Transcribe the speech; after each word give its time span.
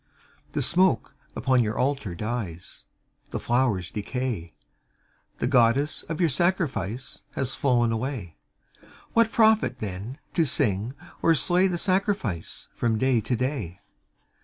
_)The 0.53 0.63
smoke 0.63 1.13
upon 1.35 1.61
your 1.61 1.77
Altar 1.77 2.15
dies, 2.15 2.85
The 3.29 3.39
flowers 3.39 3.91
decay, 3.91 4.51
The 5.37 5.45
Goddess 5.45 6.01
of 6.09 6.19
your 6.19 6.27
sacrifice 6.31 7.21
Has 7.33 7.53
flown 7.53 7.91
away. 7.91 8.37
What 9.13 9.31
profit, 9.31 9.77
then, 9.77 10.17
to 10.33 10.43
sing 10.43 10.95
or 11.21 11.35
slay 11.35 11.67
The 11.67 11.77
sacrifice 11.77 12.67
from 12.73 12.97
day 12.97 13.21
to 13.21 13.35
day? 13.35 13.77